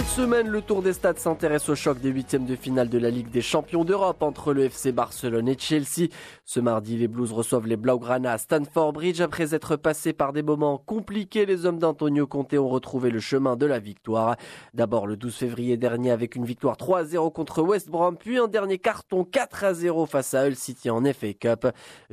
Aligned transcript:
Cette 0.00 0.24
semaine, 0.24 0.48
le 0.48 0.62
Tour 0.62 0.80
des 0.80 0.94
Stades 0.94 1.18
s'intéresse 1.18 1.68
au 1.68 1.74
choc 1.74 2.00
des 2.00 2.08
huitièmes 2.08 2.46
de 2.46 2.56
finale 2.56 2.88
de 2.88 2.96
la 2.96 3.10
Ligue 3.10 3.28
des 3.28 3.42
Champions 3.42 3.84
d'Europe 3.84 4.22
entre 4.22 4.54
le 4.54 4.64
FC 4.64 4.92
Barcelone 4.92 5.46
et 5.46 5.58
Chelsea. 5.58 6.08
Ce 6.46 6.58
mardi, 6.58 6.96
les 6.96 7.06
Blues 7.06 7.30
reçoivent 7.32 7.66
les 7.66 7.76
Blaugrana 7.76 8.32
à 8.32 8.38
Stanford 8.38 8.94
Bridge. 8.94 9.20
Après 9.20 9.54
être 9.54 9.76
passés 9.76 10.14
par 10.14 10.32
des 10.32 10.42
moments 10.42 10.78
compliqués, 10.78 11.44
les 11.44 11.66
hommes 11.66 11.78
d'Antonio 11.78 12.26
Conte 12.26 12.54
ont 12.54 12.70
retrouvé 12.70 13.10
le 13.10 13.20
chemin 13.20 13.56
de 13.56 13.66
la 13.66 13.78
victoire. 13.78 14.36
D'abord 14.72 15.06
le 15.06 15.18
12 15.18 15.34
février 15.34 15.76
dernier 15.76 16.12
avec 16.12 16.34
une 16.34 16.46
victoire 16.46 16.78
3-0 16.78 17.30
contre 17.30 17.60
West 17.60 17.90
Brom, 17.90 18.16
puis 18.16 18.38
un 18.38 18.48
dernier 18.48 18.78
carton 18.78 19.26
4-0 19.30 20.06
face 20.06 20.32
à 20.32 20.46
Hull 20.46 20.56
City 20.56 20.88
en 20.88 21.04
FA 21.12 21.34
Cup. 21.34 21.66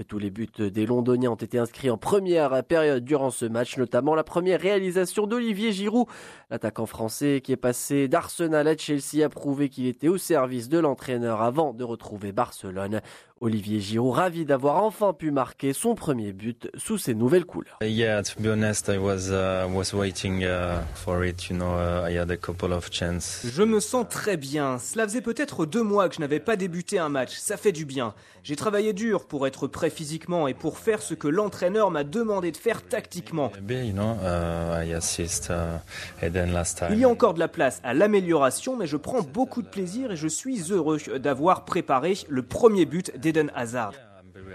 Tous 0.10 0.20
les 0.20 0.30
buts 0.30 0.50
des 0.58 0.86
Londoniens 0.86 1.32
ont 1.32 1.36
été 1.36 1.58
inscrits 1.58 1.90
en 1.90 1.98
première 1.98 2.66
période 2.66 3.06
durant 3.06 3.32
ce 3.32 3.46
match, 3.46 3.78
notamment 3.78 4.14
la 4.14 4.26
première 4.26 4.60
réalisation 4.60 5.26
d'Olivier 5.26 5.72
Giroud. 5.72 6.08
L'attaquant 6.50 6.86
français 6.86 7.40
qui 7.42 7.54
est 7.54 7.56
passé 7.56 7.77
d'Arsenal 8.10 8.68
à 8.68 8.78
Chelsea 8.78 9.24
a 9.24 9.30
prouvé 9.30 9.70
qu'il 9.70 9.88
était 9.88 10.08
au 10.08 10.18
service 10.18 10.70
de 10.70 10.80
l'entraîneur 10.80 11.42
avant 11.42 11.74
de 11.74 11.84
retrouver 11.84 12.32
Barcelone. 12.32 13.02
Olivier 13.40 13.80
Giroud 13.80 14.16
ravi 14.16 14.46
d'avoir 14.46 14.84
enfin 14.84 15.14
pu 15.14 15.30
marquer 15.30 15.74
son 15.74 15.94
premier 15.94 16.34
but 16.34 16.70
sous 16.76 16.98
ses 16.98 17.14
nouvelles 17.14 17.46
couleurs. 17.46 17.78
Yeah, 17.84 18.24
to 18.24 18.42
be 18.42 18.48
honest, 18.48 18.90
I 18.90 18.98
was 18.98 19.30
uh, 19.30 19.68
was 19.72 19.94
waiting 19.94 20.44
uh, 20.44 20.82
for 20.96 21.24
it. 21.24 21.50
You 21.50 21.58
know, 21.58 21.76
uh, 21.76 22.10
I 22.10 22.18
had 22.18 22.32
a 22.32 22.38
couple 22.38 22.74
of 22.74 22.90
chances. 22.92 23.46
Je 23.46 23.62
me 23.62 23.80
sens 23.80 24.08
très 24.10 24.38
bien. 24.38 24.80
Cela 24.80 25.08
faisait 25.08 25.22
peut-être 25.22 25.68
deux 25.68 25.84
mois 25.84 26.10
que 26.10 26.16
je 26.16 26.22
n'avais 26.22 26.40
pas 26.40 26.56
débuté 26.56 26.98
un 26.98 27.10
match. 27.10 27.36
Ça 27.38 27.58
fait 27.58 27.72
du 27.72 27.86
bien. 27.86 28.16
J'ai 28.44 28.56
travaillé 28.56 28.94
dur 28.94 29.28
pour 29.28 29.46
être 29.46 29.68
prêt 29.68 29.90
physiquement 29.90 30.48
et 30.48 30.54
pour 30.54 30.80
faire 30.80 31.02
ce 31.02 31.14
que 31.14 31.28
l'entraîneur 31.28 31.92
m'a 31.92 32.04
demandé 32.04 32.52
de 32.52 32.58
faire 32.58 32.82
tactiquement. 32.82 33.52
You 33.70 33.92
know, 33.92 34.16
I 34.24 34.94
assist 34.94 35.52
Eden 36.24 36.54
last 36.54 36.80
time. 36.80 36.88
Il 36.92 37.00
y 37.00 37.04
a 37.04 37.10
encore 37.10 37.34
de 37.34 37.40
la 37.40 37.50
place 37.50 37.57
à 37.60 37.94
l'amélioration, 37.94 38.76
mais 38.76 38.88
je 38.88 38.98
prends 38.98 39.22
beaucoup 39.22 39.62
de 39.62 39.68
plaisir 39.68 40.12
et 40.12 40.16
je 40.16 40.28
suis 40.28 40.72
heureux 40.72 41.00
d'avoir 41.20 41.66
préparé 41.66 42.14
le 42.30 42.44
premier 42.44 42.86
but 42.86 43.18
d'Eden 43.20 43.52
Hazard. 43.56 43.94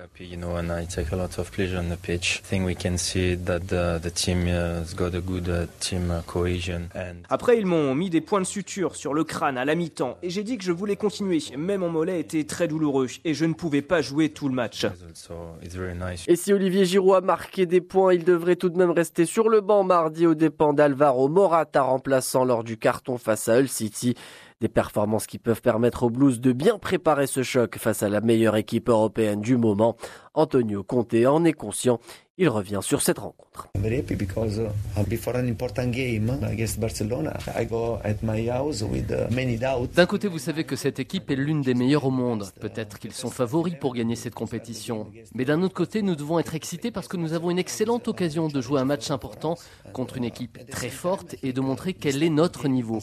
Happy, 0.00 0.26
you 0.26 0.36
know, 0.36 0.56
and 0.56 0.70
I 0.70 0.84
take 0.86 1.12
a 1.12 1.16
lot 1.16 1.38
of 1.38 1.50
pleasure 1.50 1.78
on 1.78 1.88
the 1.88 1.96
pitch. 1.96 2.40
I 2.44 2.46
think 2.46 2.66
we 2.66 2.74
can 2.74 2.96
see 2.96 3.34
that 3.34 3.68
the, 3.68 3.98
the 4.00 4.10
team 4.10 4.46
has 4.46 4.94
got 4.94 5.14
a 5.14 5.20
good 5.20 5.68
team 5.80 6.12
cohesion. 6.26 6.88
And 6.94 7.24
Après, 7.30 7.58
ils 7.58 7.66
m'ont 7.66 7.94
mis 7.94 8.10
des 8.10 8.20
points 8.20 8.40
de 8.40 8.46
suture 8.46 8.96
sur 8.96 9.14
le 9.14 9.24
crâne 9.24 9.58
à 9.58 9.64
la 9.64 9.74
mi-temps 9.74 10.18
et 10.22 10.30
j'ai 10.30 10.42
dit 10.42 10.58
que 10.58 10.64
je 10.64 10.72
voulais 10.72 10.96
continuer. 10.96 11.38
Mais 11.56 11.78
mon 11.78 11.88
mollet 11.88 12.20
était 12.20 12.44
très 12.44 12.68
douloureux 12.68 13.08
et 13.24 13.34
je 13.34 13.44
ne 13.44 13.54
pouvais 13.54 13.82
pas 13.82 14.02
jouer 14.02 14.28
tout 14.28 14.48
le 14.48 14.54
match. 14.54 14.84
also, 14.84 15.34
it's 15.62 15.74
very 15.74 15.94
nice. 15.94 16.24
Et 16.28 16.36
si 16.36 16.52
Olivier 16.52 16.84
Giroud 16.84 17.16
a 17.16 17.20
marqué 17.20 17.66
des 17.66 17.80
points, 17.80 18.14
il 18.14 18.24
devrait 18.24 18.56
tout 18.56 18.68
de 18.68 18.78
même 18.78 18.90
rester 18.90 19.26
sur 19.26 19.48
le 19.48 19.60
banc 19.60 19.84
mardi 19.84 20.26
aux 20.26 20.34
dépens 20.34 20.72
d'Alvaro 20.72 21.28
Morata 21.28 21.82
remplaçant 21.82 22.44
lors 22.44 22.64
du 22.64 22.76
carton 22.76 23.18
face 23.18 23.48
à 23.48 23.58
Hull 23.58 23.68
City. 23.68 24.14
Des 24.62 24.68
performances 24.68 25.26
qui 25.26 25.40
peuvent 25.40 25.60
permettre 25.60 26.04
aux 26.04 26.10
Blues 26.10 26.40
de 26.40 26.52
bien 26.52 26.78
préparer 26.78 27.26
ce 27.26 27.42
choc 27.42 27.78
face 27.78 28.04
à 28.04 28.08
la 28.08 28.20
meilleure 28.20 28.54
équipe 28.54 28.88
européenne 28.88 29.40
du 29.40 29.56
moment. 29.56 29.96
Antonio 30.34 30.84
Conte 30.84 31.16
en 31.26 31.44
est 31.44 31.52
conscient. 31.52 31.98
Il 32.38 32.48
revient 32.48 32.80
sur 32.80 33.02
cette 33.02 33.18
rencontre. 33.18 33.68
I'm 33.74 33.82
very 33.82 33.98
happy 33.98 34.14
because 34.14 34.58
uh, 34.58 35.02
before 35.06 35.36
an 35.36 35.46
important 35.46 35.90
game 35.90 36.30
against 36.42 36.80
Barcelona, 36.80 37.36
I 37.54 37.66
go 37.66 37.98
at 38.02 38.22
my 38.22 38.48
house 38.48 38.82
with 38.82 39.10
uh, 39.10 39.30
many 39.30 39.58
doubts. 39.58 39.94
D'un 39.94 40.06
côté, 40.06 40.28
vous 40.28 40.38
savez 40.38 40.64
que 40.64 40.74
cette 40.74 40.98
équipe 40.98 41.30
est 41.30 41.36
l'une 41.36 41.60
des 41.60 41.74
meilleures 41.74 42.06
au 42.06 42.10
monde. 42.10 42.50
Peut-être 42.58 42.98
qu'ils 42.98 43.12
sont 43.12 43.28
favoris 43.28 43.74
pour 43.78 43.94
gagner 43.94 44.16
cette 44.16 44.34
compétition. 44.34 45.08
Mais 45.34 45.44
d'un 45.44 45.60
autre 45.60 45.74
côté, 45.74 46.00
nous 46.00 46.16
devons 46.16 46.38
être 46.38 46.54
excités 46.54 46.90
parce 46.90 47.06
que 47.06 47.18
nous 47.18 47.34
avons 47.34 47.50
une 47.50 47.58
excellente 47.58 48.08
occasion 48.08 48.48
de 48.48 48.62
jouer 48.62 48.80
un 48.80 48.86
match 48.86 49.10
important 49.10 49.58
contre 49.92 50.16
une 50.16 50.24
équipe 50.24 50.70
très 50.70 50.88
forte 50.88 51.36
et 51.42 51.52
de 51.52 51.60
montrer 51.60 51.92
quel 51.92 52.22
est 52.22 52.30
notre 52.30 52.66
niveau. 52.66 53.00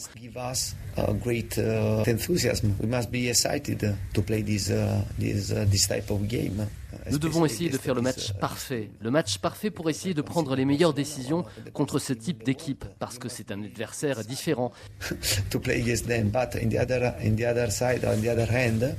Nous 7.10 7.18
devons 7.18 7.44
essayer 7.44 7.70
de 7.70 7.78
faire 7.78 7.94
le 7.94 8.02
match 8.02 8.32
parfait. 8.34 8.90
Le 9.00 9.10
match 9.10 9.38
parfait 9.38 9.70
pour 9.70 9.90
essayer 9.90 10.14
de 10.14 10.22
prendre 10.22 10.54
les 10.56 10.64
meilleures 10.64 10.94
décisions 10.94 11.44
contre 11.72 11.98
ce 11.98 12.12
type 12.12 12.44
d'équipe 12.44 12.84
parce 12.98 13.18
que 13.18 13.28
c'est 13.28 13.50
un 13.50 13.62
adversaire 13.62 14.24
différent. 14.24 14.72
to 15.50 15.58
play 15.58 15.80
against 15.80 16.06
them. 16.06 16.30
But 16.30 16.56
in 16.60 16.68
the 16.68 16.78
other 16.78 17.14
in 17.22 17.36
the 17.36 17.44
other 17.44 17.70
side, 17.70 18.04
on 18.04 18.20
the 18.20 18.28
other 18.28 18.46
hand, 18.50 18.96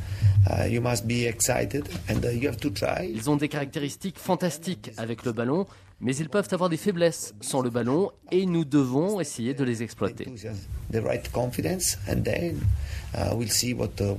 uh, 0.50 0.66
you 0.68 0.82
must 0.82 1.06
be 1.06 1.26
excited 1.26 1.88
and 2.10 2.24
uh, 2.24 2.30
you 2.30 2.48
have 2.48 2.58
to 2.58 2.70
try. 2.70 3.10
Ils 3.14 3.30
ont 3.30 3.36
des 3.36 3.50
caractéristiques 3.50 4.18
fantastiques 4.18 4.92
avec 4.98 5.26
le 5.26 5.32
ballon, 5.32 5.68
mais 6.02 6.16
ils 6.16 6.30
peuvent 6.30 6.48
avoir 6.52 6.70
des 6.70 6.78
faiblesses 6.78 7.34
sans 7.42 7.62
le 7.62 7.70
ballon 7.70 8.12
et 8.32 8.46
nous 8.46 8.66
devons 8.66 9.20
essayer 9.20 9.54
de 9.54 9.64
les 9.64 9.84
exploiter. 9.84 10.28
Enthusiasm, 10.28 10.68
the 10.92 11.04
right 11.04 11.32
confidence, 11.32 11.98
and 12.10 12.24
then 12.24 12.60
uh, 13.16 13.36
we'll 13.36 13.50
see 13.50 13.74
what 13.74 13.90
uh. 14.02 14.16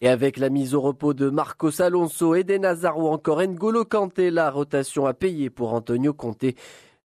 Et 0.00 0.08
avec 0.08 0.36
la 0.36 0.50
mise 0.50 0.74
au 0.74 0.80
repos 0.80 1.14
de 1.14 1.30
Marcos 1.30 1.80
Alonso, 1.80 2.34
Eden 2.34 2.64
Hazard 2.64 2.98
ou 2.98 3.08
encore 3.08 3.40
N'Golo 3.40 3.84
Kanté, 3.84 4.30
la 4.30 4.50
rotation 4.50 5.06
a 5.06 5.14
payé 5.14 5.50
pour 5.50 5.72
Antonio 5.72 6.12
Conte, 6.12 6.54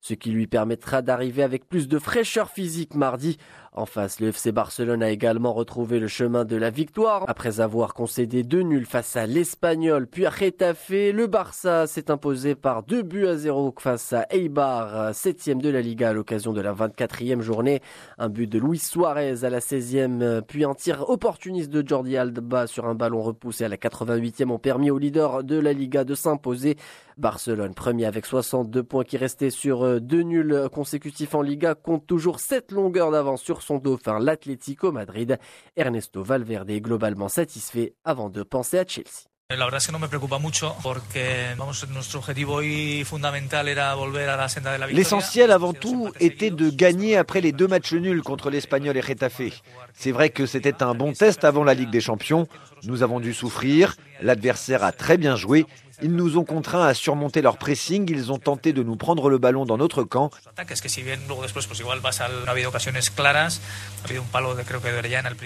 ce 0.02 0.14
qui 0.14 0.32
lui 0.32 0.48
permettra 0.48 1.02
d'arriver 1.02 1.44
avec 1.44 1.68
plus 1.68 1.88
de 1.88 2.00
fraîcheur 2.00 2.50
physique 2.50 2.96
mardi. 2.96 3.38
En 3.74 3.86
face, 3.86 4.20
le 4.20 4.30
FC 4.30 4.52
Barcelone 4.52 5.04
a 5.04 5.12
également 5.12 5.54
retrouvé 5.54 6.00
le 6.00 6.08
chemin 6.08 6.46
de 6.46 6.56
la 6.56 6.72
victoire. 6.72 7.26
Après 7.28 7.60
avoir 7.60 7.94
concédé 7.94 8.42
deux 8.42 8.64
nuls 8.64 8.88
face 8.88 9.16
à 9.16 9.28
l'Espagnol, 9.28 10.08
puis 10.08 10.26
à 10.26 10.32
Getafe, 10.32 10.90
le 10.90 11.28
Barça 11.28 11.86
s'est 11.86 12.10
imposé 12.10 12.56
par 12.56 12.82
deux 12.82 13.04
buts 13.04 13.28
à 13.28 13.36
zéro 13.38 13.72
face 13.78 14.14
à 14.14 14.26
Eibar, 14.32 15.14
septième 15.14 15.62
de 15.62 15.70
la 15.70 15.82
Liga 15.82 16.10
à 16.10 16.14
l'occasion 16.14 16.54
de 16.54 16.62
la 16.62 16.74
24e 16.74 17.42
journée. 17.42 17.82
Un 18.18 18.30
but 18.30 18.48
de 18.48 18.58
Luis 18.58 18.80
Suarez 18.80 19.44
à 19.44 19.50
la 19.52 19.60
16e, 19.60 20.42
puis 20.42 20.64
un 20.64 20.74
tir 20.74 21.08
opportuniste 21.08 21.70
de 21.70 21.88
Jordi 21.88 22.18
Alba 22.18 22.66
sur 22.66 22.86
un 22.86 22.96
ballon 22.96 23.22
repoussé 23.22 23.66
à 23.66 23.70
la 23.70 23.78
88e 23.78 24.50
ont 24.50 24.58
permis 24.58 24.90
au 24.90 24.98
leader 24.98 25.44
de 25.44 25.60
la 25.60 25.74
Liga 25.74 26.04
de 26.04 26.16
s'imposer. 26.16 26.78
Barcelone, 27.18 27.74
premier 27.74 28.06
avec 28.06 28.26
62 28.26 28.84
points 28.84 29.04
qui 29.04 29.18
restait 29.18 29.50
sur 29.50 29.84
deux 30.00 30.24
nuls 30.24 30.70
consécutifs 30.72 31.36
en 31.36 31.42
Liga, 31.42 31.76
compte 31.76 32.06
toujours 32.06 32.40
7 32.40 32.72
longueurs 32.72 33.12
d'avance 33.12 33.42
sur 33.42 33.62
son 33.62 33.78
dauphin, 33.78 34.20
l'Atlético 34.20 34.92
Madrid. 34.92 35.40
Ernesto 35.76 36.24
Valverde 36.24 36.70
est 36.70 36.82
globalement 36.82 37.30
satisfait 37.30 37.94
avant 38.04 38.30
de 38.30 38.44
penser 38.44 38.80
à 38.80 38.86
Chelsea. 38.86 39.28
La 39.50 39.64
verdad 39.64 39.80
es 39.80 39.88
que 39.88 39.94
no 39.94 40.00
me 40.00 40.10
preocupa 40.10 40.40
mucho 40.40 40.76
porque 40.84 41.56
vamos, 41.58 41.88
nuestro 41.88 42.20
objetivo 42.20 42.56
hoy 42.56 43.06
fundamental 43.06 43.70
era 43.70 43.96
volver 43.96 44.28
a 44.28 44.36
la 44.36 44.50
senda 44.50 44.74
de 44.74 44.78
la 44.78 44.88
victoria. 44.88 45.02
L'essentiel 45.02 45.52
avant 45.52 45.72
tout 45.72 46.12
était 46.20 46.52
de 46.52 46.70
gagner 46.70 47.16
après 47.16 47.40
les 47.40 47.54
deux 47.54 47.70
matchs 47.70 47.94
nuls 47.94 48.24
contre 48.24 48.50
l'Espagnol 48.50 48.98
et 48.98 49.02
Getafe. 49.02 49.64
C'est 49.94 50.12
vrai 50.12 50.32
que 50.32 50.46
c'était 50.46 50.84
un 50.84 50.94
bon 50.96 51.14
test 51.14 51.46
avant 51.46 51.64
la 51.64 51.76
Ligue 51.76 51.92
des 51.92 52.02
Champions. 52.02 52.46
Nous 52.84 53.04
avons 53.04 53.22
dû 53.22 53.34
souffrir, 53.34 53.96
l'adversaire 54.22 54.84
a 54.84 54.92
très 54.92 55.16
bien 55.18 55.38
joué. 55.38 55.66
Ils 56.02 56.16
nous 56.16 56.38
ont 56.38 56.44
contraints 56.44 56.86
à 56.86 56.94
surmonter 56.94 57.42
leur 57.42 57.58
pressing, 57.58 58.08
ils 58.10 58.32
ont 58.32 58.38
tenté 58.38 58.72
de 58.72 58.84
nous 58.84 58.96
prendre 58.96 59.30
le 59.30 59.38
ballon 59.38 59.66
dans 59.66 59.78
notre 59.78 60.04
camp. 60.04 60.30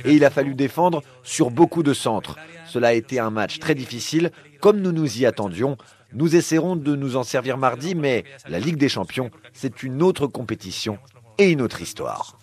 Et 0.06 0.13
il 0.13 0.25
a 0.25 0.29
fallu 0.29 0.56
défendre 0.56 1.03
sur 1.23 1.51
beaucoup 1.51 1.84
de 1.84 1.94
centres. 1.94 2.38
Cela 2.66 2.89
a 2.89 2.94
été 2.94 3.19
un 3.19 3.29
match 3.29 3.59
très 3.59 3.75
difficile, 3.75 4.31
comme 4.59 4.81
nous 4.81 4.91
nous 4.91 5.19
y 5.19 5.25
attendions. 5.25 5.78
Nous 6.13 6.35
essaierons 6.35 6.75
de 6.75 6.95
nous 6.95 7.16
en 7.16 7.23
servir 7.23 7.57
mardi, 7.57 7.95
mais 7.95 8.25
la 8.50 8.59
Ligue 8.59 8.78
des 8.78 8.89
Champions, 8.89 9.31
c'est 9.53 9.83
une 9.83 10.03
autre 10.03 10.28
compétition 10.28 10.97
et 11.41 11.50
une 11.50 11.62
autre 11.62 11.81
histoire. 11.81 12.38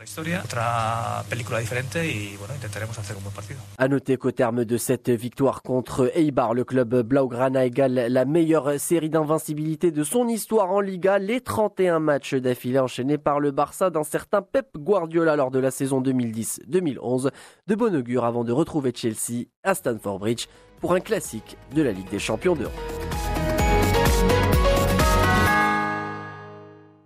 À 3.78 3.88
noter 3.88 4.16
qu'au 4.16 4.30
terme 4.32 4.64
de 4.64 4.76
cette 4.76 5.10
victoire 5.10 5.62
contre 5.62 6.10
Eibar, 6.16 6.52
le 6.52 6.64
club 6.64 7.02
Blaugrana 7.02 7.64
égale 7.64 8.08
la 8.08 8.24
meilleure 8.24 8.80
série 8.80 9.08
d'invincibilité 9.08 9.92
de 9.92 10.02
son 10.02 10.26
histoire 10.26 10.72
en 10.72 10.80
Liga, 10.80 11.18
les 11.20 11.40
31 11.40 12.00
matchs 12.00 12.34
d'affilée 12.34 12.80
enchaînés 12.80 13.18
par 13.18 13.38
le 13.38 13.52
Barça 13.52 13.90
d'un 13.90 14.02
certain 14.02 14.42
Pep 14.42 14.66
Guardiola 14.76 15.36
lors 15.36 15.52
de 15.52 15.60
la 15.60 15.70
saison 15.70 16.02
2010-2011. 16.02 17.30
De 17.68 17.74
bon 17.76 17.94
augure 17.94 18.24
avant 18.24 18.42
de 18.42 18.50
retrouver 18.50 18.92
Chelsea 18.92 19.44
à 19.62 19.74
Stamford 19.74 20.18
Bridge 20.18 20.46
pour 20.80 20.94
un 20.94 21.00
classique 21.00 21.56
de 21.72 21.82
la 21.82 21.92
Ligue 21.92 22.10
des 22.10 22.18
Champions 22.18 22.56
d'Europe. 22.56 22.97